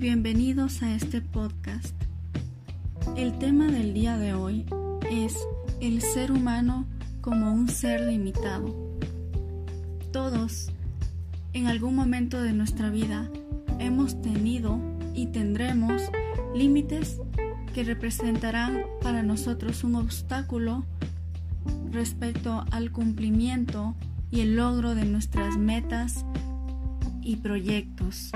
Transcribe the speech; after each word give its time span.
bienvenidos 0.00 0.82
a 0.82 0.94
este 0.94 1.20
podcast. 1.20 1.94
El 3.16 3.36
tema 3.38 3.66
del 3.66 3.92
día 3.92 4.16
de 4.16 4.32
hoy 4.32 4.64
es 5.10 5.36
el 5.82 6.00
ser 6.00 6.32
humano 6.32 6.86
como 7.20 7.52
un 7.52 7.68
ser 7.68 8.00
limitado. 8.06 8.98
Todos, 10.10 10.72
en 11.52 11.66
algún 11.66 11.96
momento 11.96 12.40
de 12.40 12.54
nuestra 12.54 12.88
vida, 12.88 13.30
hemos 13.78 14.22
tenido 14.22 14.80
y 15.14 15.26
tendremos 15.26 16.00
límites 16.54 17.18
que 17.74 17.84
representarán 17.84 18.84
para 19.02 19.22
nosotros 19.22 19.84
un 19.84 19.96
obstáculo 19.96 20.86
respecto 21.90 22.64
al 22.70 22.90
cumplimiento 22.90 23.94
y 24.30 24.40
el 24.40 24.56
logro 24.56 24.94
de 24.94 25.04
nuestras 25.04 25.58
metas 25.58 26.24
y 27.20 27.36
proyectos. 27.36 28.32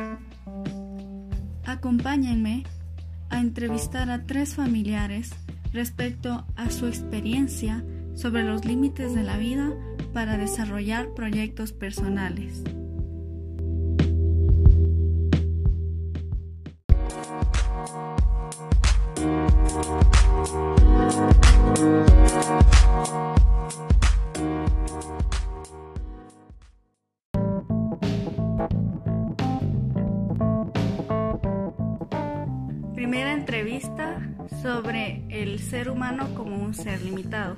Acompáñenme 1.66 2.64
a 3.30 3.40
entrevistar 3.40 4.10
a 4.10 4.24
tres 4.26 4.54
familiares 4.54 5.30
respecto 5.72 6.46
a 6.56 6.70
su 6.70 6.86
experiencia 6.86 7.84
sobre 8.14 8.44
los 8.44 8.64
límites 8.64 9.14
de 9.14 9.22
la 9.22 9.38
vida 9.38 9.72
para 10.12 10.36
desarrollar 10.36 11.14
proyectos 11.14 11.72
personales. 11.72 12.62
Sobre 34.62 35.22
el 35.28 35.60
ser 35.60 35.90
humano 35.90 36.28
como 36.34 36.56
un 36.56 36.72
ser 36.72 37.02
limitado. 37.02 37.56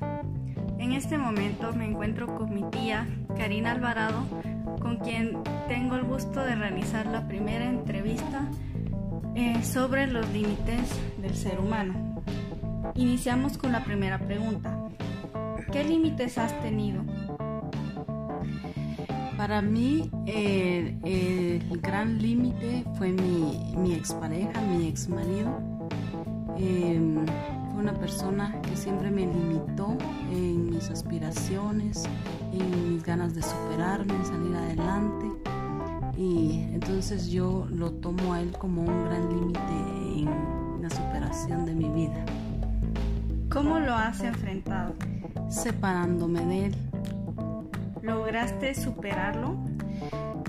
En 0.77 0.91
este 0.91 1.17
momento 1.17 1.73
me 1.73 1.85
encuentro 1.85 2.27
con 2.27 2.53
mi 2.53 2.63
tía 2.69 3.07
Karina 3.37 3.71
Alvarado, 3.71 4.25
con 4.81 4.97
quien 4.97 5.37
tengo 5.67 5.95
el 5.95 6.03
gusto 6.03 6.43
de 6.43 6.55
realizar 6.55 7.05
la 7.05 7.27
primera 7.27 7.65
entrevista 7.65 8.49
eh, 9.35 9.63
sobre 9.63 10.07
los 10.07 10.29
límites 10.31 10.81
del 11.21 11.35
ser 11.35 11.59
humano. 11.59 12.21
Iniciamos 12.95 13.57
con 13.57 13.71
la 13.71 13.83
primera 13.83 14.19
pregunta. 14.19 14.77
¿Qué 15.71 15.83
límites 15.83 16.37
has 16.37 16.59
tenido? 16.61 17.03
Para 19.37 19.61
mí 19.61 20.09
eh, 20.25 20.97
el 21.03 21.79
gran 21.79 22.21
límite 22.21 22.83
fue 22.97 23.13
mi, 23.13 23.73
mi 23.77 23.93
expareja, 23.93 24.59
mi 24.61 24.87
exmarido 24.87 25.76
Em, 26.57 27.25
fue 27.71 27.81
una 27.81 27.93
persona 27.93 28.59
que 28.61 28.75
siempre 28.75 29.11
me 29.11 29.27
limitó 29.27 29.95
en 30.31 30.71
mis 30.71 30.89
aspiraciones, 30.89 32.03
en 32.51 32.93
mis 32.93 33.03
ganas 33.03 33.35
de 33.35 33.43
superarme, 33.43 34.15
en 34.15 34.25
salir 34.25 34.55
adelante. 34.55 35.25
Y 36.17 36.67
entonces 36.73 37.29
yo 37.29 37.67
lo 37.69 37.91
tomo 37.91 38.33
a 38.33 38.41
él 38.41 38.51
como 38.57 38.81
un 38.81 39.05
gran 39.05 39.29
límite 39.29 39.59
en 40.15 40.81
la 40.81 40.89
superación 40.89 41.65
de 41.65 41.75
mi 41.75 41.89
vida. 41.89 42.25
¿Cómo 43.51 43.79
lo 43.79 43.93
has 43.93 44.21
enfrentado? 44.21 44.95
Separándome 45.49 46.45
de 46.45 46.65
él. 46.65 46.75
¿Lograste 48.01 48.73
superarlo? 48.73 49.55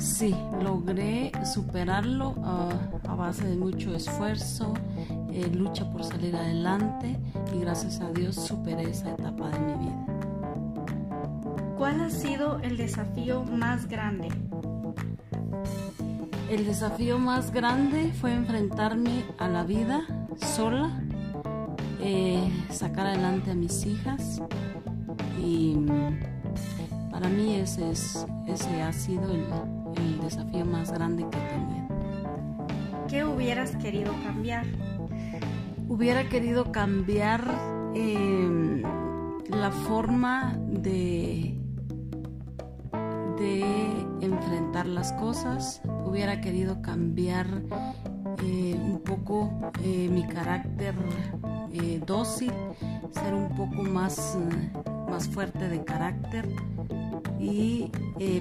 Sí, 0.00 0.34
logré 0.62 1.32
superarlo 1.44 2.34
ah, 2.44 2.70
a 3.08 3.14
base 3.14 3.46
de 3.46 3.56
mucho 3.56 3.94
esfuerzo, 3.94 4.74
eh, 5.32 5.50
lucha 5.54 5.90
por 5.90 6.04
salir 6.04 6.34
adelante 6.34 7.18
y 7.54 7.60
gracias 7.60 8.00
a 8.00 8.10
Dios 8.10 8.36
superé 8.36 8.90
esa 8.90 9.10
etapa 9.10 9.50
de 9.50 9.58
mi 9.60 9.74
vida. 9.84 10.06
¿Cuál 11.76 12.00
ha 12.00 12.10
sido 12.10 12.58
el 12.60 12.76
desafío 12.76 13.44
más 13.44 13.88
grande? 13.88 14.28
El 16.50 16.64
desafío 16.64 17.18
más 17.18 17.52
grande 17.52 18.12
fue 18.20 18.32
enfrentarme 18.32 19.24
a 19.38 19.48
la 19.48 19.64
vida 19.64 20.06
sola, 20.36 21.02
eh, 22.00 22.50
sacar 22.70 23.06
adelante 23.06 23.50
a 23.50 23.54
mis 23.54 23.84
hijas 23.84 24.40
y 25.44 25.74
mm, 25.76 27.10
para 27.10 27.28
mí 27.28 27.56
ese, 27.56 27.90
es, 27.90 28.26
ese 28.46 28.82
ha 28.82 28.92
sido 28.92 29.30
el, 29.30 29.44
el 29.96 30.20
desafío 30.20 30.64
más 30.64 30.90
grande 30.90 31.26
que 31.30 31.38
he 31.38 31.48
tenido. 31.48 31.88
¿Qué 33.08 33.24
hubieras 33.24 33.76
querido 33.76 34.12
cambiar? 34.24 34.66
Hubiera 35.88 36.28
querido 36.28 36.70
cambiar 36.70 37.42
em, 37.94 38.82
la 39.48 39.70
forma 39.70 40.54
de, 40.58 41.54
enfrentar 44.20 44.86
las 44.86 45.12
cosas. 45.14 45.80
Hubiera 46.04 46.40
querido 46.42 46.82
cambiar 46.82 47.46
eh, 48.44 48.78
un 48.78 49.00
poco 49.02 49.72
eh, 49.82 50.08
mi 50.10 50.26
carácter 50.26 50.94
eh, 51.72 52.00
dócil, 52.04 52.52
ser 53.10 53.32
un 53.32 53.48
poco 53.56 53.82
más, 53.82 54.36
más 55.08 55.26
fuerte 55.28 55.68
de 55.68 55.82
carácter 55.84 56.48
y 57.40 57.90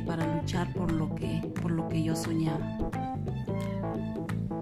para 0.06 0.36
luchar 0.36 0.74
por 0.74 0.92
lo 0.92 1.14
que 1.16 1.52
por 1.62 1.72
lo 1.72 1.88
que 1.88 2.04
yo 2.04 2.16
soñaba. 2.16 2.78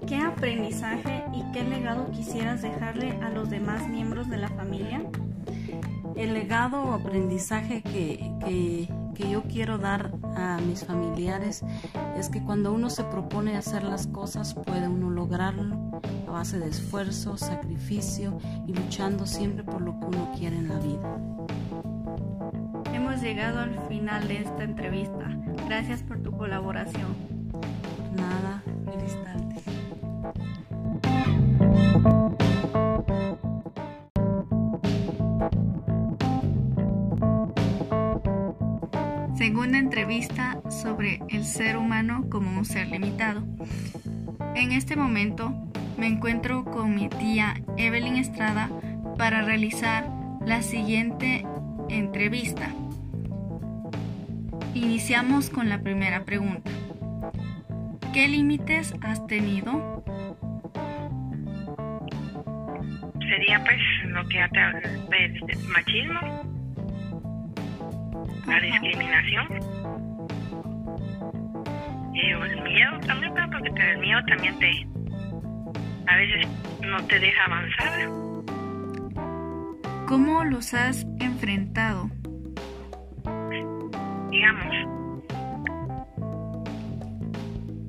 ¿Qué 0.06 0.16
aprendizaje 0.16 1.24
y 1.32 1.42
qué 1.52 1.64
legado 1.64 2.10
quisieras 2.10 2.62
dejarle 2.62 3.12
a 3.22 3.30
los 3.30 3.50
demás 3.50 3.88
miembros 3.88 4.28
de 4.28 4.36
la 4.38 4.48
familia? 4.48 5.02
El 6.14 6.34
legado 6.34 6.82
o 6.82 6.92
aprendizaje 6.94 7.82
que, 7.82 8.32
que, 8.44 8.88
que 9.14 9.30
yo 9.30 9.42
quiero 9.42 9.78
dar 9.78 10.12
a 10.36 10.58
mis 10.66 10.84
familiares 10.84 11.62
es 12.16 12.28
que 12.28 12.42
cuando 12.42 12.72
uno 12.72 12.88
se 12.88 13.04
propone 13.04 13.56
hacer 13.56 13.82
las 13.82 14.06
cosas 14.06 14.54
puede 14.54 14.88
uno 14.88 15.10
lograrlo 15.10 16.00
a 16.28 16.30
base 16.30 16.58
de 16.58 16.68
esfuerzo, 16.68 17.36
sacrificio 17.36 18.38
y 18.66 18.72
luchando 18.72 19.26
siempre 19.26 19.64
por 19.64 19.82
lo 19.82 19.98
que 19.98 20.06
uno 20.06 20.32
quiere 20.36 20.56
en 20.56 20.68
la 20.68 20.78
vida 20.78 21.36
llegado 23.26 23.60
al 23.60 23.78
final 23.88 24.28
de 24.28 24.42
esta 24.42 24.62
entrevista. 24.62 25.28
Gracias 25.66 26.02
por 26.02 26.22
tu 26.22 26.30
colaboración. 26.30 27.16
Nada, 28.14 28.62
feliz 28.84 29.16
tarde. 29.24 29.45
Segunda 39.46 39.78
entrevista 39.78 40.60
sobre 40.70 41.20
el 41.28 41.44
ser 41.44 41.76
humano 41.76 42.26
como 42.28 42.58
un 42.58 42.64
ser 42.64 42.88
limitado. 42.88 43.44
En 44.56 44.72
este 44.72 44.96
momento 44.96 45.54
me 45.96 46.08
encuentro 46.08 46.64
con 46.64 46.96
mi 46.96 47.08
tía 47.08 47.54
Evelyn 47.76 48.16
Estrada 48.16 48.68
para 49.16 49.42
realizar 49.42 50.10
la 50.44 50.62
siguiente 50.62 51.46
entrevista. 51.88 52.74
Iniciamos 54.74 55.48
con 55.48 55.68
la 55.68 55.80
primera 55.80 56.24
pregunta. 56.24 56.68
¿Qué 58.12 58.26
límites 58.26 58.96
has 59.00 59.24
tenido? 59.28 60.02
Sería 63.20 63.62
pues 63.62 63.78
lo 64.06 64.26
que 64.26 64.40
el 64.40 65.58
machismo, 65.68 66.65
la 68.46 68.60
discriminación, 68.60 69.46
y 72.14 72.30
el 72.30 72.62
miedo 72.62 73.00
también, 73.06 73.34
porque 73.34 73.92
el 73.92 73.98
miedo 73.98 74.20
también 74.28 74.58
te, 74.58 74.86
a 76.06 76.16
veces 76.16 76.48
no 76.82 77.04
te 77.06 77.18
deja 77.18 77.44
avanzar. 77.44 78.08
¿Cómo 80.06 80.44
los 80.44 80.72
has 80.72 81.04
enfrentado? 81.20 82.10
digamos. 84.36 84.74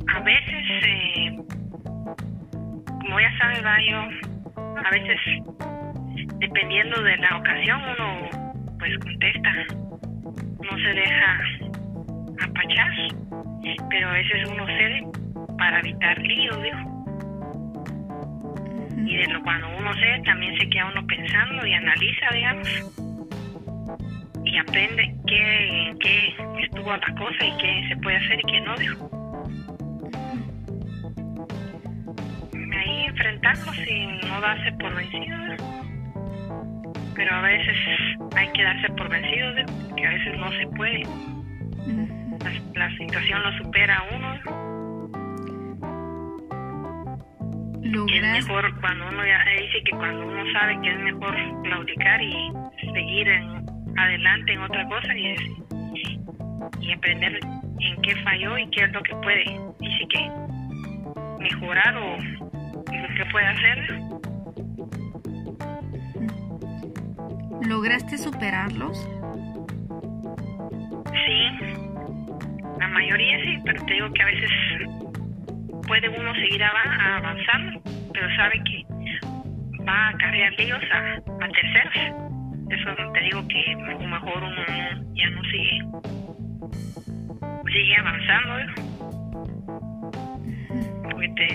A 0.07 0.19
veces, 0.21 0.63
eh, 0.83 1.37
como 3.01 3.19
ya 3.19 3.37
sabe 3.37 3.61
Bayo, 3.61 3.99
a 4.57 4.89
veces, 4.91 5.19
dependiendo 6.39 7.01
de 7.01 7.17
la 7.17 7.37
ocasión, 7.37 7.81
uno 7.81 8.29
pues 8.79 8.97
contesta, 8.99 9.36
pero 13.89 14.09
a 14.09 14.13
veces 14.13 14.49
uno 14.49 14.65
cede 14.65 15.07
para 15.57 15.79
evitar 15.79 16.17
líos, 16.19 16.63
digo. 16.63 16.77
Y 19.05 19.15
de 19.15 19.27
lo 19.27 19.41
cuando 19.43 19.67
uno 19.77 19.93
cede, 19.93 20.21
también 20.23 20.57
se 20.57 20.69
queda 20.69 20.91
uno 20.91 21.05
pensando 21.07 21.65
y 21.65 21.73
analiza, 21.73 22.29
digamos 22.33 23.07
y 24.47 24.57
aprende 24.57 25.13
qué, 25.27 25.93
qué 25.99 26.33
estuvo 26.63 26.89
otra 26.91 27.13
cosa 27.15 27.45
y 27.45 27.57
qué 27.57 27.85
se 27.89 27.97
puede 27.97 28.17
hacer 28.17 28.39
y 28.39 28.51
qué 28.51 28.61
no. 28.61 28.75
Dijo. 28.77 29.09
enfrentarlos 33.07 33.77
y 33.87 34.27
no 34.27 34.41
darse 34.41 34.71
por 34.73 34.95
vencido. 34.95 35.37
Pero 37.15 37.35
a 37.35 37.41
veces 37.41 37.75
hay 38.35 38.47
que 38.51 38.63
darse 38.63 38.89
por 38.89 39.09
vencido, 39.09 39.55
que 39.95 40.05
a 40.05 40.09
veces 40.11 40.37
no 40.37 40.51
se 40.51 40.67
puede. 40.75 41.03
La, 42.75 42.89
situación 42.97 43.43
lo 43.43 43.57
supera 43.57 43.97
a 43.97 44.03
uno. 44.15 44.27
Y 48.07 48.17
es 48.17 48.23
mejor 48.23 48.79
cuando 48.81 49.07
uno 49.07 49.25
ya 49.25 49.43
dice 49.61 49.81
que 49.83 49.91
cuando 49.91 50.27
uno 50.27 50.43
sabe 50.53 50.79
que 50.81 50.89
es 50.89 50.99
mejor 50.99 51.35
claudicar 51.63 52.21
y 52.21 52.51
seguir 52.93 53.27
en, 53.27 53.65
adelante 53.97 54.53
en 54.53 54.61
otra 54.61 54.87
cosa 54.87 55.15
y, 55.15 55.35
y 56.81 56.93
aprender 56.93 57.39
en 57.79 58.01
qué 58.01 58.15
falló 58.23 58.57
y 58.57 58.69
qué 58.71 58.83
es 58.83 58.91
lo 58.91 59.01
que 59.03 59.15
puede. 59.15 59.43
Y 59.81 59.91
sí 59.97 60.07
que 60.09 60.29
mejorar 61.39 61.95
o 61.97 62.17
lo 62.17 63.15
que 63.15 63.25
puede 63.31 63.45
hacer. 63.47 64.07
¿Lograste 67.67 68.17
superarlos? 68.17 69.16
La 72.79 72.87
mayoría 72.87 73.39
sí, 73.43 73.59
pero 73.65 73.85
te 73.85 73.93
digo 73.93 74.13
que 74.13 74.21
a 74.21 74.25
veces 74.25 74.49
puede 75.87 76.09
uno 76.09 76.33
seguir 76.35 76.63
avanzando, 76.63 77.81
pero 78.13 78.35
sabe 78.35 78.61
que 78.63 78.83
va 79.87 80.09
a 80.09 80.13
cargar 80.17 80.53
ellos 80.57 80.83
a, 80.91 81.19
terceros. 81.49 81.93
Eso 82.69 83.11
te 83.13 83.19
digo 83.21 83.47
que 83.47 83.73
a 83.73 83.91
lo 83.93 84.07
mejor 84.07 84.43
uno 84.43 84.65
ya 85.13 85.29
no 85.29 85.41
sigue, 85.43 85.81
sigue 87.71 87.95
avanzando 87.95 88.87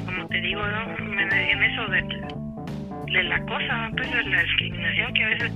como 0.04 0.28
te 0.28 0.40
digo, 0.40 0.66
¿no? 0.66 0.96
en 0.98 1.62
eso 1.62 1.86
de, 1.88 3.22
la 3.22 3.40
cosa, 3.46 3.90
pues 3.96 4.10
de 4.10 4.22
la 4.24 4.42
discriminación 4.42 5.14
que 5.14 5.24
a 5.24 5.28
veces 5.28 5.52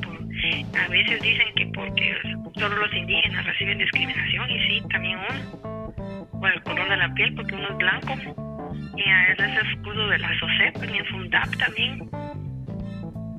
a 0.79 0.89
veces 0.89 1.23
dicen 1.23 1.47
que 1.57 1.67
porque 1.75 2.15
solo 2.57 2.77
los 2.77 2.95
indígenas 2.95 3.45
reciben 3.47 3.79
discriminación 3.79 4.51
y 4.51 4.59
sí, 4.67 4.83
también 4.91 5.19
uno, 5.19 5.56
la 7.07 7.15
piel, 7.15 7.35
porque 7.35 7.55
uno 7.55 7.69
es 7.69 7.77
blanco, 7.77 8.15
y 8.97 9.09
a 9.09 9.27
veces 9.29 9.63
es 9.63 9.71
escudo 9.71 10.09
de 10.09 10.19
la 10.19 10.39
SOCEP 10.39 10.95
y 10.95 10.99
en 10.99 11.07
FUNDAP 11.07 11.57
también, 11.57 12.11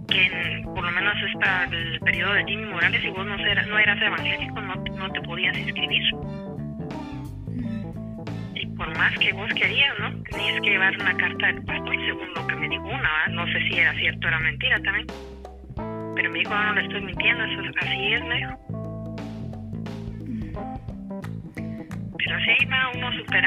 que 0.08 0.62
por 0.64 0.84
lo 0.84 0.92
menos 0.92 1.14
hasta 1.34 1.64
el 1.66 2.00
periodo 2.00 2.34
de 2.34 2.46
Jimmy 2.46 2.66
Morales, 2.66 3.02
si 3.02 3.10
vos 3.10 3.26
no, 3.26 3.36
eras, 3.36 3.68
no 3.68 3.78
eras 3.78 4.02
evangélico, 4.02 4.62
no, 4.62 4.76
no 4.76 5.12
te 5.12 5.22
podías 5.22 5.58
inscribir 5.58 6.04
por 8.78 8.96
más 8.96 9.18
que 9.18 9.34
vos 9.34 9.50
querías, 9.56 9.94
¿no? 10.00 10.12
Tenías 10.24 10.62
que 10.62 10.70
llevar 10.70 10.96
una 11.02 11.18
carta 11.18 11.48
del 11.48 11.64
pastor, 11.64 11.96
según 11.96 12.34
lo 12.36 12.48
que 12.48 12.56
me 12.56 12.70
dijo 12.70 12.84
una, 12.84 13.28
no 13.32 13.46
sé 13.48 13.60
si 13.68 13.80
era 13.80 13.94
cierto 13.96 14.28
o 14.28 14.30
era 14.30 14.40
mentira 14.40 14.80
también. 14.82 15.08
Pero 16.16 16.32
me 16.32 16.40
dijo, 16.40 16.54
no, 16.54 16.74
le 16.74 16.82
estoy 16.84 17.02
mintiendo, 17.02 17.44
eso, 17.44 17.62
así 17.82 18.14
es, 18.14 18.24
me 18.24 18.36
dijo. 18.36 18.78
Pero 22.18 22.36
así 22.36 22.66
va 22.66 22.92
uno 22.96 23.12
superándolo, 23.14 23.47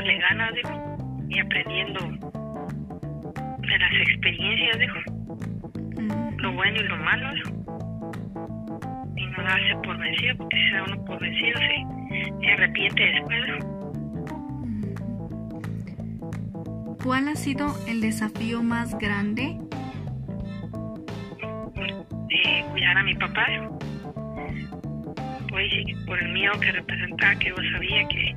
haciéndole 0.00 0.18
ganas, 0.18 0.54
dijo, 0.54 0.96
y 1.28 1.38
aprendiendo 1.38 2.00
de 3.58 3.78
las 3.78 3.92
experiencias, 4.08 4.78
dijo, 4.78 4.98
lo 6.38 6.52
bueno 6.52 6.80
y 6.80 6.88
lo 6.88 6.96
malo, 6.98 7.34
dijo. 7.34 7.50
Y 9.16 9.26
no 9.26 9.42
darse 9.42 9.76
por 9.84 9.98
vencido, 9.98 10.36
porque 10.36 10.56
si 10.56 10.70
da 10.72 10.84
uno 10.84 11.04
por 11.04 11.20
vencido, 11.20 11.58
sí 11.58 11.86
se 12.40 12.52
arrepiente 12.52 13.02
después. 13.02 13.40
¿Cuál 17.02 17.28
ha 17.28 17.34
sido 17.34 17.74
el 17.88 18.00
desafío 18.00 18.62
más 18.62 18.96
grande? 18.98 19.58
Eh, 22.30 22.64
cuidar 22.70 22.96
a 22.98 23.02
mi 23.02 23.14
papá. 23.14 23.46
Pues 25.48 25.72
por 26.06 26.22
el 26.22 26.32
miedo 26.32 26.52
que 26.60 26.72
representaba, 26.72 27.34
que 27.36 27.48
yo 27.48 27.56
sabía 27.72 28.06
que 28.08 28.36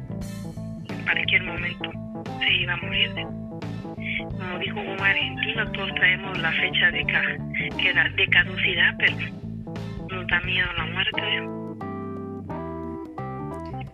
cualquier 1.03 1.43
momento 1.43 1.91
se 2.39 2.53
iba 2.53 2.73
a 2.73 2.77
morir. 2.77 3.11
Como 3.13 4.59
dijo 4.59 4.79
un 4.79 4.99
argentino, 4.99 5.71
todos 5.71 5.93
traemos 5.95 6.37
la 6.39 6.51
fecha 6.51 6.91
de, 6.91 7.03
de 8.15 8.27
caducidad, 8.27 8.95
pero 8.97 9.17
nos 10.09 10.27
da 10.27 10.39
miedo 10.41 10.67
la 10.77 10.85
muerte 10.87 11.21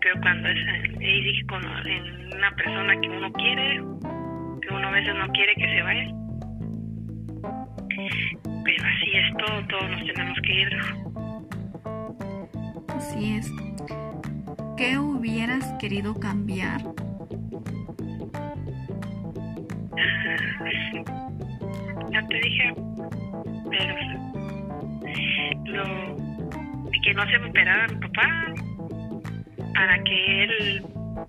pero 0.00 0.20
cuando 0.22 0.48
es 0.48 0.58
en 1.86 2.36
una 2.36 2.50
persona 2.56 3.00
que 3.00 3.08
uno 3.08 3.32
quiere, 3.32 3.82
que 4.62 4.74
uno 4.74 4.88
a 4.88 4.90
veces 4.90 5.14
no 5.14 5.28
quiere 5.32 5.54
que 5.54 5.66
se 5.66 5.82
vaya. 5.82 6.14
Pero 8.64 8.84
así 8.86 9.10
es 9.14 9.36
todo, 9.36 9.66
todos 9.68 9.90
nos 9.90 10.04
tenemos 10.06 10.38
que 10.42 10.52
ir. 10.52 10.80
Así 12.88 13.36
es. 13.36 13.52
¿Qué 14.80 14.98
hubieras 14.98 15.74
querido 15.78 16.18
cambiar? 16.18 16.80
Ya 22.10 22.26
te 22.26 22.40
dije, 22.40 22.74
pero 23.68 23.94
lo 25.66 25.84
que 27.02 27.12
no 27.12 27.26
se 27.26 27.38
me 27.40 27.50
operara 27.50 27.88
mi 27.88 27.96
papá 27.96 28.54
para 29.74 30.02
que 30.02 30.44
él 30.44 30.82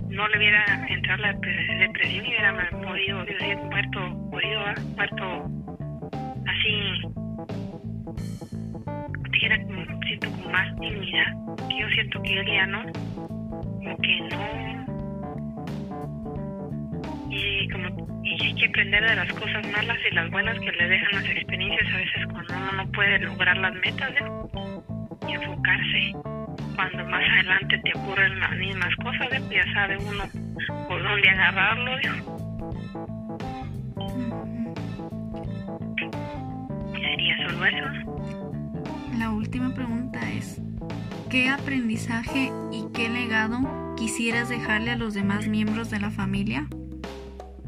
no 0.08 0.30
le 0.30 0.38
hubiera 0.38 0.88
entrado 0.88 1.22
la 1.22 1.34
depresión 1.34 2.26
y 2.26 2.30
hubiera 2.30 2.54
morido, 2.54 3.26
muerto, 3.66 4.00
morido, 4.32 4.62
muerto 4.96 5.52
así, 6.48 7.02
dijera 9.30 9.58
siento 10.08 10.32
con 10.42 10.52
más 10.54 10.74
dignidad, 10.80 11.34
yo 11.78 11.90
siento 11.90 12.22
que 12.24 12.40
él 12.40 12.46
ya 12.48 12.66
no, 12.68 13.11
que 13.98 14.22
no, 14.22 14.92
y 17.30 17.70
como 17.70 17.88
hay 18.24 18.54
que 18.56 18.66
aprender 18.66 19.10
de 19.10 19.16
las 19.16 19.34
cosas 19.34 19.66
malas 19.72 19.98
y 20.10 20.16
las 20.16 20.30
buenas 20.32 20.60
que 20.60 20.72
le 20.72 20.88
dejan 20.88 21.14
las 21.14 21.26
experiencias 21.26 21.94
a 21.94 21.98
veces 21.98 22.26
cuando 22.32 22.54
uno 22.56 22.72
no 22.84 22.92
puede 22.92 23.20
lograr 23.20 23.58
las 23.58 23.74
metas 23.76 24.12
y 25.28 25.34
enfocarse 25.34 26.14
cuando 26.76 27.06
más 27.06 27.24
adelante 27.30 27.80
te 27.84 27.98
ocurren 27.98 28.40
las 28.40 28.52
mismas 28.58 28.96
cosas, 28.98 29.30
ya 29.50 29.74
sabe 29.74 29.98
uno 29.98 30.24
por 30.88 31.04
dónde 31.04 31.30
agarrarlo. 31.30 31.92
¿Sería 36.94 37.50
solo 37.50 37.66
eso? 37.66 37.86
La 39.18 39.30
última 39.30 39.74
pregunta 39.74 40.20
es, 40.32 40.62
¿qué 41.32 41.48
aprendizaje 41.50 42.52
y 42.74 42.84
qué 42.94 43.08
legado 43.08 43.96
quisieras 43.96 44.50
dejarle 44.50 44.92
a 44.92 44.98
los 44.98 45.14
demás 45.14 45.48
miembros 45.48 45.90
de 45.90 46.00
la 46.00 46.12
familia? 46.12 46.68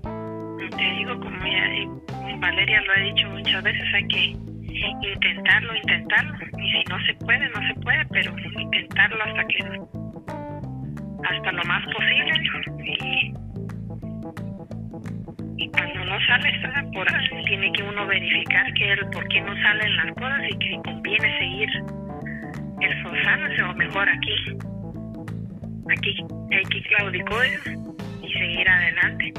Te 0.01 0.83
digo, 0.97 1.17
como 1.17 1.45
ya 1.45 2.39
Valeria 2.39 2.81
lo 2.81 2.91
ha 2.91 2.99
dicho 2.99 3.29
muchas 3.29 3.63
veces, 3.63 3.83
hay 3.93 4.07
que 4.09 4.35
intentarlo, 5.13 5.75
intentarlo. 5.77 6.33
Y 6.57 6.71
si 6.71 6.83
no 6.89 6.99
se 7.05 7.13
puede, 7.15 7.49
no 7.51 7.67
se 7.67 7.79
puede, 7.79 8.05
pero 8.07 8.35
intentarlo 8.59 9.23
hasta 9.23 9.47
que 9.47 9.59
hasta 11.23 11.51
lo 11.53 11.63
más 11.63 11.85
posible. 11.85 12.33
Y, 15.55 15.69
cuando 15.69 16.05
no 16.05 16.19
sale, 16.27 16.49
está 16.49 16.83
por. 16.91 17.07
Tiene 17.45 17.71
que 17.71 17.83
uno 17.83 18.05
verificar 18.07 18.73
que 18.73 18.91
el 18.91 19.07
por 19.11 19.25
qué 19.29 19.39
no 19.41 19.55
salen 19.61 19.95
las 19.95 20.13
cosas 20.15 20.41
y 20.49 20.57
que 20.57 20.81
conviene 20.83 21.37
seguir 21.37 22.02
esforzándose 22.85 23.63
o 23.63 23.73
mejor 23.75 24.09
aquí. 24.09 24.57
Aquí 25.89 26.25
hay 26.51 26.63
que 26.63 26.81
claudicar 26.83 27.45
y 28.21 28.33
seguir 28.33 28.69
adelante. 28.69 29.33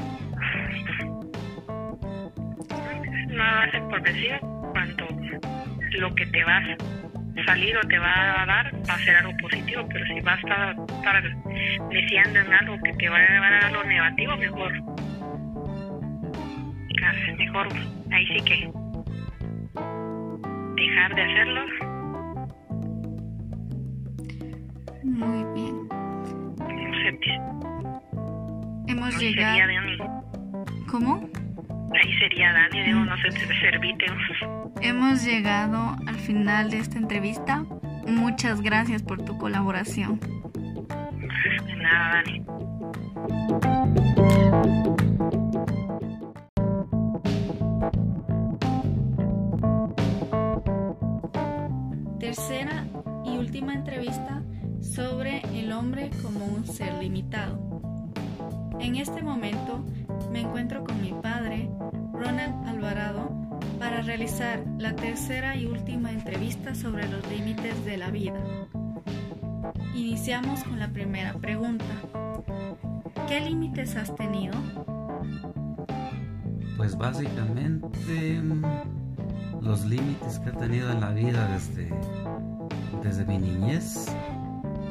No 3.29 3.43
hace 3.43 3.79
por 3.81 4.01
decir 4.01 4.39
cuando 4.71 5.07
lo 5.91 6.15
que 6.15 6.25
te 6.27 6.43
va 6.43 6.57
a 6.57 7.43
salir 7.45 7.77
o 7.77 7.81
te 7.81 7.99
va 7.99 8.41
a 8.41 8.45
dar 8.45 8.73
va 8.89 8.93
a 8.93 8.99
ser 8.99 9.15
algo 9.17 9.35
positivo, 9.37 9.87
pero 9.91 10.05
si 10.05 10.21
vas 10.21 10.39
a 10.45 10.71
estar, 10.71 11.23
deseando 11.89 12.39
en 12.39 12.53
algo 12.53 12.77
que 12.83 12.93
te 12.93 13.09
va 13.09 13.17
a 13.17 13.29
llevar 13.29 13.53
a 13.53 13.67
algo 13.67 13.83
negativo, 13.83 14.37
mejor, 14.37 14.73
mejor 17.37 17.67
ahí 18.11 18.27
sí 18.27 18.41
que 18.45 18.71
dejar 20.75 21.15
de 21.15 21.21
hacerlo. 21.21 21.84
Muy 25.15 25.43
bien. 25.53 25.87
Hemos 28.87 29.17
llegado. 29.17 29.59
¿Cómo? 30.91 31.29
Ahí 31.93 32.13
sería 32.19 32.51
Dani, 32.51 32.83
de 32.83 32.95
uno 32.95 33.15
se 33.17 33.31
servite. 33.31 34.05
Hemos 34.81 35.23
llegado 35.23 35.95
al 36.05 36.15
final 36.15 36.69
de 36.69 36.79
esta 36.79 36.97
entrevista. 36.97 37.65
Muchas 38.05 38.61
gracias 38.61 39.01
por 39.03 39.23
tu 39.23 39.37
colaboración. 39.37 40.19
De 40.19 41.75
nada, 41.77 42.21
Dani. 42.23 43.74
El 55.65 55.71
hombre 55.71 56.11
como 56.21 56.45
un 56.45 56.63
ser 56.67 56.93
limitado. 56.93 57.81
En 58.79 58.97
este 58.97 59.23
momento 59.23 59.83
me 60.31 60.41
encuentro 60.41 60.83
con 60.83 61.01
mi 61.01 61.11
padre, 61.11 61.67
Ronald 62.13 62.67
Alvarado, 62.67 63.31
para 63.79 64.03
realizar 64.03 64.63
la 64.77 64.95
tercera 64.95 65.55
y 65.55 65.65
última 65.65 66.11
entrevista 66.11 66.75
sobre 66.75 67.07
los 67.07 67.27
límites 67.31 67.83
de 67.83 67.97
la 67.97 68.11
vida. 68.11 68.39
Iniciamos 69.95 70.63
con 70.65 70.77
la 70.79 70.89
primera 70.89 71.33
pregunta. 71.33 71.95
¿Qué 73.27 73.39
límites 73.39 73.95
has 73.95 74.13
tenido? 74.13 74.53
Pues 76.77 76.95
básicamente 76.95 78.39
los 79.63 79.83
límites 79.83 80.37
que 80.37 80.49
he 80.49 80.53
tenido 80.53 80.91
en 80.91 81.01
la 81.01 81.09
vida 81.09 81.47
desde, 81.47 81.91
desde 83.01 83.25
mi 83.25 83.39
niñez, 83.39 84.15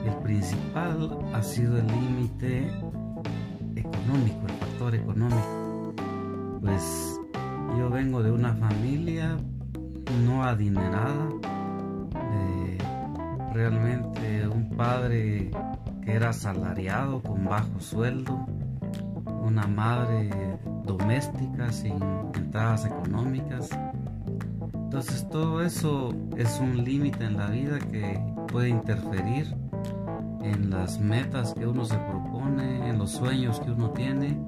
el 0.06 0.14
principal 0.23 1.18
ha 1.32 1.42
sido 1.42 1.78
el 1.78 1.87
límite 1.87 2.68
económico, 3.76 4.46
el 4.46 4.54
factor 4.54 4.94
económico. 4.94 5.94
Pues 6.61 7.20
yo 7.78 7.90
vengo 7.90 8.23
de 8.23 8.30
una 8.30 8.54
familia 8.54 9.37
no 10.26 10.44
adinerada, 10.44 11.28
realmente 13.52 14.49
un 14.49 14.68
padre 14.70 15.50
que 16.02 16.12
era 16.12 16.30
asalariado 16.30 17.23
con 17.23 17.44
bajo 17.44 17.80
sueldo, 17.80 18.46
una 19.42 19.66
madre 19.66 20.58
doméstica 20.84 21.70
sin 21.70 22.02
entradas 22.34 22.84
económicas. 22.84 23.70
Entonces 24.75 25.28
todo 25.28 25.62
eso 25.62 26.12
es 26.37 26.58
un 26.61 26.84
límite 26.84 27.25
en 27.25 27.37
la 27.37 27.46
vida 27.46 27.78
que 27.78 28.20
puede 28.49 28.68
interferir 28.70 29.54
en 30.44 30.70
las 30.70 31.00
metas 31.00 31.54
que 31.54 31.66
uno 31.66 31.84
se 31.84 31.96
propone, 31.96 32.88
en 32.88 32.98
los 32.98 33.12
sueños 33.12 33.60
que 33.60 33.70
uno 33.70 33.90
tiene. 33.90 34.38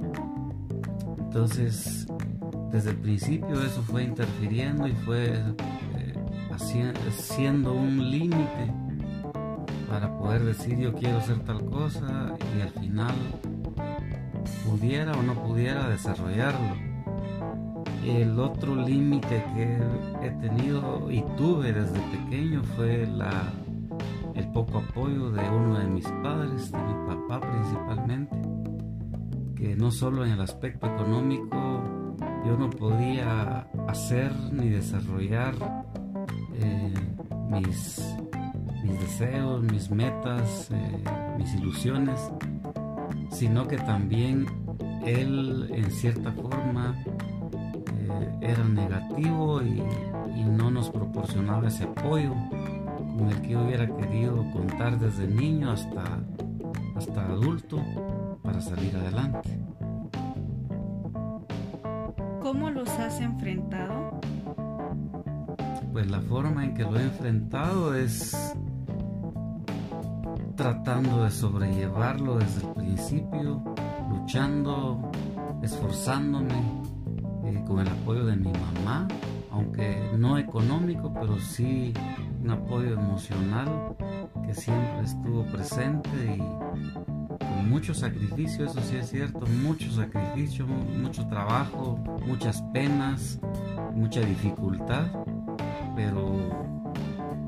Entonces, 1.18 2.06
desde 2.70 2.90
el 2.90 2.96
principio 2.96 3.62
eso 3.62 3.82
fue 3.82 4.04
interfiriendo 4.04 4.86
y 4.86 4.92
fue 4.92 5.32
eh, 5.96 6.14
siendo 7.10 7.72
un 7.72 8.10
límite 8.10 8.72
para 9.88 10.16
poder 10.18 10.44
decir 10.44 10.78
yo 10.78 10.92
quiero 10.92 11.18
hacer 11.18 11.38
tal 11.40 11.64
cosa 11.64 12.34
y 12.56 12.60
al 12.60 12.70
final 12.70 13.14
pudiera 14.68 15.12
o 15.12 15.22
no 15.22 15.34
pudiera 15.42 15.88
desarrollarlo. 15.88 16.76
El 18.04 18.38
otro 18.38 18.76
límite 18.76 19.42
que 19.54 19.78
he 20.22 20.30
tenido 20.30 21.10
y 21.10 21.22
tuve 21.36 21.72
desde 21.72 21.98
pequeño 22.00 22.62
fue 22.76 23.06
la, 23.06 23.52
el 24.36 24.48
poco 24.52 24.78
apoyo 24.78 25.30
de 25.30 25.48
uno 25.48 25.78
de 25.78 25.86
mis 25.86 26.06
padres, 26.22 26.70
de 26.70 26.78
mi 26.78 26.94
papá 27.06 27.40
principalmente, 27.40 28.36
que 29.56 29.74
no 29.76 29.90
solo 29.90 30.24
en 30.24 30.32
el 30.32 30.40
aspecto 30.40 30.86
económico 30.86 31.82
yo 32.44 32.56
no 32.56 32.70
podía 32.70 33.66
hacer 33.88 34.32
ni 34.52 34.68
desarrollar 34.68 35.54
eh, 36.54 36.94
mis 37.50 38.16
deseos, 39.00 39.62
mis 39.64 39.90
metas, 39.90 40.70
eh, 40.70 41.04
mis 41.36 41.52
ilusiones, 41.54 42.20
sino 43.30 43.66
que 43.66 43.76
también 43.78 44.46
él 45.04 45.68
en 45.72 45.90
cierta 45.90 46.32
forma 46.32 46.94
eh, 47.06 48.38
era 48.40 48.64
negativo 48.64 49.62
y, 49.62 49.82
no 50.46 50.70
nos 50.70 50.88
proporcionaba 50.90 51.68
ese 51.68 51.84
apoyo 51.84 52.32
con 53.16 53.30
el 53.30 53.40
que 53.40 53.48
yo 53.48 53.64
hubiera 53.64 53.86
querido 53.86 54.44
contar 54.52 54.98
desde 54.98 55.26
niño 55.26 55.70
hasta, 55.70 56.20
hasta 56.94 57.26
adulto 57.26 57.82
para 58.42 58.60
salir 58.60 58.94
adelante. 58.96 59.58
¿Cómo 62.40 62.70
los 62.70 62.88
has 62.88 63.20
enfrentado? 63.20 64.20
Pues 65.92 66.10
la 66.10 66.20
forma 66.20 66.64
en 66.64 66.74
que 66.74 66.82
lo 66.82 66.98
he 66.98 67.02
enfrentado 67.04 67.94
es 67.94 68.54
tratando 70.54 71.24
de 71.24 71.30
sobrellevarlo 71.30 72.38
desde 72.38 72.66
el 72.66 72.74
principio, 72.74 73.62
luchando, 74.10 75.10
esforzándome 75.62 76.54
eh, 77.44 77.64
con 77.66 77.80
el 77.80 77.88
apoyo 77.88 78.24
de 78.24 78.36
mi 78.36 78.52
mamá, 78.52 79.08
aunque 79.50 80.10
no 80.16 80.38
económico, 80.38 81.12
pero 81.12 81.38
sí 81.38 81.92
un 82.46 82.52
apoyo 82.52 82.92
emocional 82.92 83.96
que 84.46 84.54
siempre 84.54 85.02
estuvo 85.02 85.44
presente 85.46 86.08
y 86.36 86.38
con 86.38 87.68
mucho 87.68 87.92
sacrificio, 87.92 88.66
eso 88.66 88.80
sí 88.82 88.96
es 88.96 89.10
cierto, 89.10 89.44
mucho 89.64 89.90
sacrificio, 89.90 90.64
mucho 90.64 91.26
trabajo, 91.26 91.98
muchas 92.24 92.62
penas, 92.72 93.40
mucha 93.94 94.20
dificultad, 94.20 95.06
pero 95.96 96.36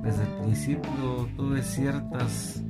desde 0.02 0.24
el 0.24 0.30
principio 0.42 1.28
tuve 1.36 1.62
ciertas 1.62 2.60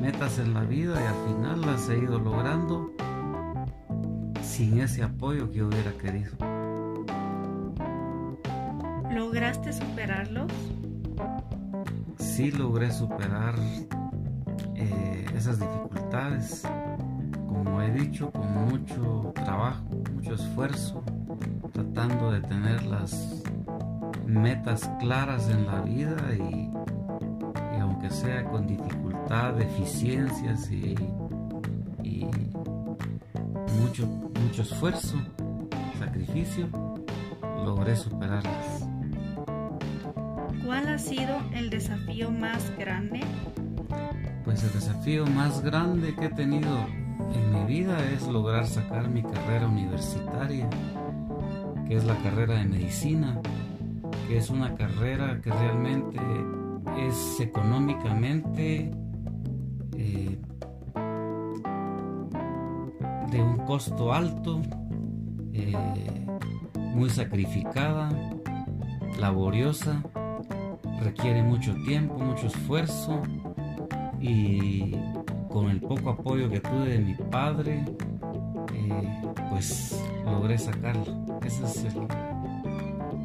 metas 0.00 0.38
en 0.38 0.54
la 0.54 0.62
vida 0.62 0.94
y 0.94 1.06
al 1.06 1.34
final 1.34 1.60
las 1.60 1.86
he 1.90 1.98
ido 1.98 2.18
logrando 2.18 2.94
sin 4.40 4.80
ese 4.80 5.02
apoyo 5.02 5.52
que 5.52 5.62
hubiera 5.62 5.92
querido. 5.98 6.32
¿Lograste 9.10 9.70
superarlos? 9.74 10.50
Sí 12.38 12.52
logré 12.52 12.92
superar 12.92 13.56
eh, 14.76 15.26
esas 15.34 15.58
dificultades, 15.58 16.62
como 17.48 17.82
he 17.82 17.90
dicho, 17.90 18.30
con 18.30 18.68
mucho 18.68 19.32
trabajo, 19.34 19.82
mucho 20.14 20.34
esfuerzo, 20.34 21.02
tratando 21.72 22.30
de 22.30 22.40
tener 22.42 22.84
las 22.84 23.42
metas 24.24 24.88
claras 25.00 25.50
en 25.50 25.66
la 25.66 25.80
vida 25.80 26.16
y 26.36 26.70
aunque 27.80 28.08
sea 28.08 28.44
con 28.44 28.68
dificultad, 28.68 29.54
deficiencias 29.54 30.70
y, 30.70 30.94
mucho, 33.80 34.06
mucho 34.44 34.62
esfuerzo, 34.62 35.16
sacrificio, 35.98 36.68
logré 37.64 37.96
superarlas. 37.96 38.97
¿Cuál 40.68 40.86
ha 40.88 40.98
sido 40.98 41.40
el 41.54 41.70
desafío 41.70 42.30
más 42.30 42.76
grande? 42.76 43.20
Pues 44.44 44.62
el 44.62 44.70
desafío 44.74 45.24
más 45.26 45.62
grande 45.62 46.14
que 46.14 46.26
he 46.26 46.28
tenido 46.28 46.68
en 47.34 47.54
mi 47.54 47.64
vida 47.64 47.96
es 48.12 48.28
lograr 48.28 48.66
sacar 48.66 49.08
mi 49.08 49.22
carrera 49.22 49.66
universitaria, 49.66 50.68
que 51.86 51.96
es 51.96 52.04
la 52.04 52.14
carrera 52.16 52.56
de 52.56 52.66
medicina, 52.66 53.40
que 54.26 54.36
es 54.36 54.50
una 54.50 54.74
carrera 54.74 55.40
que 55.40 55.50
realmente 55.50 56.20
es 56.98 57.40
económicamente 57.40 58.90
eh, 59.96 60.38
de 63.30 63.40
un 63.40 63.56
costo 63.64 64.12
alto, 64.12 64.60
eh, 65.54 66.26
muy 66.76 67.08
sacrificada, 67.08 68.10
laboriosa, 69.18 70.02
requiere 71.02 71.42
mucho 71.42 71.74
tiempo, 71.84 72.18
mucho 72.18 72.46
esfuerzo 72.46 73.22
y 74.20 74.92
con 75.48 75.70
el 75.70 75.80
poco 75.80 76.10
apoyo 76.10 76.50
que 76.50 76.60
tuve 76.60 76.88
de 76.88 76.98
mi 76.98 77.14
padre, 77.14 77.84
eh, 78.74 79.22
pues 79.50 80.02
logré 80.24 80.58
sacarlo. 80.58 81.24
Esa 81.44 81.66
es 81.66 81.94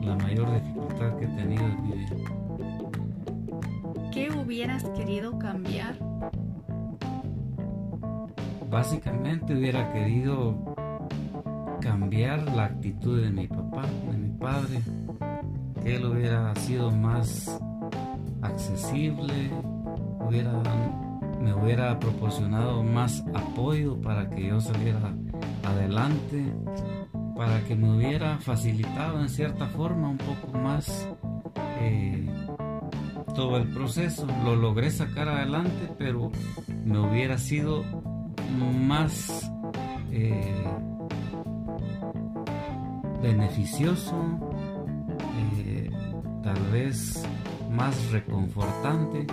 la 0.01 0.15
mayor 0.17 0.53
dificultad 0.53 1.15
que 1.17 1.25
he 1.25 1.29
tenido 1.29 1.63
en 1.65 1.83
mi 1.83 1.97
vida. 1.97 2.15
¿Qué 4.11 4.29
hubieras 4.31 4.83
querido 4.91 5.37
cambiar? 5.39 5.97
Básicamente 8.69 9.55
hubiera 9.55 9.91
querido 9.91 10.75
cambiar 11.81 12.43
la 12.55 12.65
actitud 12.65 13.21
de 13.21 13.29
mi 13.29 13.47
papá, 13.47 13.83
de 14.09 14.17
mi 14.17 14.29
padre, 14.37 14.81
él 15.85 16.05
hubiera 16.05 16.55
sido 16.55 16.91
más 16.91 17.59
accesible, 18.41 19.51
hubiera, 20.19 20.51
me 21.39 21.53
hubiera 21.53 21.99
proporcionado 21.99 22.83
más 22.83 23.23
apoyo 23.33 23.99
para 24.01 24.29
que 24.29 24.47
yo 24.47 24.61
saliera 24.61 25.13
adelante, 25.63 26.53
para 27.35 27.63
que 27.63 27.75
me 27.75 27.95
hubiera 27.95 28.37
facilitado 28.39 29.21
en 29.21 29.29
cierta 29.29 29.67
forma 29.67 30.09
un 30.09 30.17
poco 30.17 30.57
más 30.57 31.09
eh, 31.79 32.27
todo 33.33 33.57
el 33.57 33.67
proceso. 33.69 34.27
Lo 34.43 34.55
logré 34.55 34.91
sacar 34.91 35.27
adelante, 35.27 35.89
pero 35.97 36.31
me 36.85 36.99
hubiera 36.99 37.37
sido 37.37 37.83
más 38.87 39.51
eh, 40.11 40.63
beneficioso, 43.21 44.52
tal 46.43 46.59
vez 46.71 47.25
más 47.71 48.11
reconfortante 48.11 49.25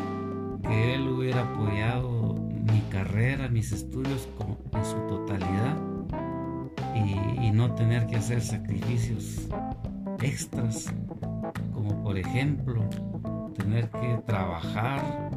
que 0.63 0.95
él 0.95 1.09
hubiera 1.09 1.43
apoyado 1.43 2.35
mi 2.35 2.81
carrera, 2.83 3.49
mis 3.49 3.73
estudios 3.73 4.29
en 4.73 4.85
su 4.85 4.97
totalidad 5.09 5.77
y, 6.95 7.51
no 7.51 7.75
tener 7.75 8.07
que 8.07 8.17
hacer 8.17 8.41
sacrificios 8.41 9.49
extras, 10.23 10.95
como 11.75 12.03
por 12.03 12.17
ejemplo 12.17 12.89
tener 13.59 13.91
que 13.91 14.23
trabajar, 14.25 15.31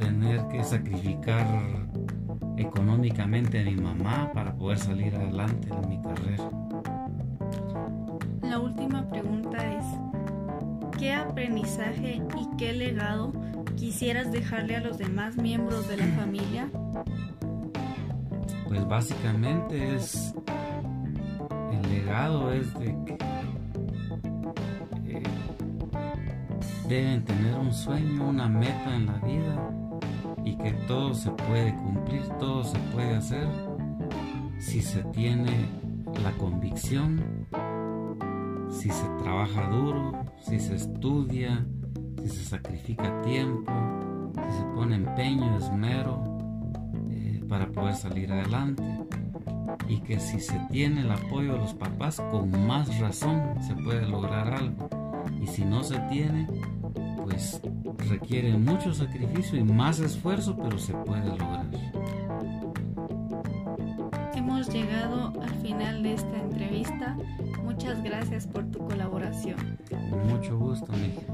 tener 0.00 0.48
que 0.48 0.64
sacrificar 0.64 1.46
económicamente 2.56 3.60
a 3.60 3.64
mi 3.64 3.76
mamá 3.76 4.30
para 4.32 4.56
poder 4.56 4.78
salir 4.78 5.14
adelante 5.14 5.68
en 5.68 5.88
mi 5.88 6.02
carrera. 6.02 6.50
La 8.42 8.58
última 8.58 9.06
pregunta 9.08 9.58
es, 9.58 9.84
¿qué 11.00 11.14
aprendizaje 11.14 12.20
y 12.36 12.56
qué 12.58 12.74
legado 12.74 13.32
quisieras 13.74 14.30
dejarle 14.30 14.76
a 14.76 14.80
los 14.80 14.98
demás 14.98 15.34
miembros 15.36 15.88
de 15.88 15.96
la 15.96 16.06
familia? 16.18 16.70
Pues 18.68 18.86
básicamente 18.86 19.96
es, 19.96 20.34
el 21.72 21.90
legado 21.90 22.52
es 22.52 22.72
de 22.74 22.96
que 23.06 23.18
eh, 25.06 25.22
deben 26.86 27.24
tener 27.24 27.54
un 27.54 27.72
sueño, 27.72 28.28
una 28.28 28.48
meta 28.48 28.94
en 28.94 29.06
la 29.06 29.18
vida 29.20 29.70
y 30.44 30.56
que 30.58 30.72
todo 30.86 31.14
se 31.14 31.30
puede 31.30 31.74
cumplir, 31.76 32.22
todo 32.38 32.62
se 32.62 32.78
puede 32.92 33.16
hacer 33.16 33.48
si 34.58 34.82
se 34.82 35.02
tiene 35.04 35.66
la 36.22 36.32
convicción, 36.32 37.46
si 38.80 38.88
se 38.88 39.06
trabaja 39.18 39.68
duro, 39.68 40.24
si 40.40 40.58
se 40.58 40.76
estudia, 40.76 41.66
si 42.22 42.28
se 42.30 42.44
sacrifica 42.44 43.20
tiempo, 43.20 43.70
si 44.34 44.56
se 44.56 44.64
pone 44.74 44.96
empeño, 44.96 45.58
esmero 45.58 46.22
eh, 47.10 47.44
para 47.46 47.70
poder 47.70 47.94
salir 47.94 48.32
adelante 48.32 48.82
y 49.86 50.00
que 50.00 50.18
si 50.18 50.40
se 50.40 50.58
tiene 50.70 51.02
el 51.02 51.10
apoyo 51.10 51.52
de 51.52 51.58
los 51.58 51.74
papás 51.74 52.22
con 52.30 52.66
más 52.66 52.98
razón 52.98 53.42
se 53.60 53.74
puede 53.74 54.08
lograr 54.08 54.54
algo 54.54 54.88
y 55.42 55.46
si 55.46 55.62
no 55.62 55.82
se 55.82 55.98
tiene 56.08 56.46
pues 57.22 57.60
requiere 58.08 58.56
mucho 58.56 58.94
sacrificio 58.94 59.58
y 59.58 59.62
más 59.62 60.00
esfuerzo, 60.00 60.56
pero 60.56 60.78
se 60.78 60.94
puede 60.94 61.26
lograr. 61.26 61.66
Hemos 64.34 64.68
llegado 64.70 65.34
al 65.38 65.54
final 65.56 66.02
de 66.02 66.14
esta. 66.14 66.49
Muchas 67.90 68.04
gracias 68.04 68.46
por 68.46 68.70
tu 68.70 68.78
colaboración. 68.86 69.56
Mucho 70.28 70.56
gusto, 70.56 70.92
Miguel. 70.92 71.26